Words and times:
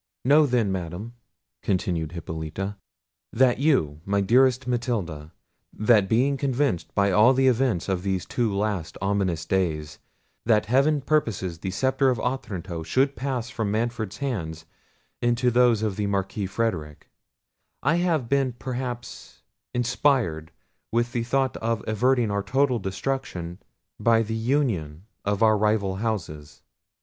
"Know 0.25 0.47
then, 0.47 0.71
Madam," 0.71 1.13
continued 1.61 2.13
Hippolita, 2.13 2.75
"and 3.39 3.59
you 3.59 4.01
my 4.03 4.19
dearest 4.19 4.65
Matilda, 4.65 5.31
that 5.71 6.09
being 6.09 6.37
convinced 6.37 6.95
by 6.95 7.11
all 7.11 7.35
the 7.35 7.45
events 7.47 7.87
of 7.87 8.01
these 8.01 8.25
two 8.25 8.51
last 8.51 8.97
ominous 8.99 9.45
days, 9.45 9.99
that 10.43 10.65
heaven 10.65 11.01
purposes 11.01 11.59
the 11.59 11.69
sceptre 11.69 12.09
of 12.09 12.19
Otranto 12.19 12.81
should 12.81 13.15
pass 13.15 13.51
from 13.51 13.69
Manfred's 13.69 14.17
hands 14.17 14.65
into 15.21 15.51
those 15.51 15.83
of 15.83 15.97
the 15.97 16.07
Marquis 16.07 16.47
Frederic, 16.47 17.07
I 17.83 17.97
have 17.97 18.27
been 18.27 18.53
perhaps 18.53 19.43
inspired 19.71 20.51
with 20.91 21.11
the 21.11 21.21
thought 21.21 21.57
of 21.57 21.83
averting 21.87 22.31
our 22.31 22.41
total 22.41 22.79
destruction 22.79 23.59
by 23.99 24.23
the 24.23 24.33
union 24.33 25.05
of 25.23 25.43
our 25.43 25.55
rival 25.59 25.97
houses. 25.97 26.63